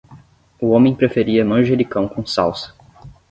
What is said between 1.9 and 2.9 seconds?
com salsa.